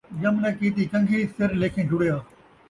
ڄم 0.21 0.35
ناں 0.43 0.53
کیتی 0.59 0.83
کن٘گھی، 0.91 1.19
سر 1.35 1.49
لیکھیں 1.61 1.87
جُڑیا 1.89 2.15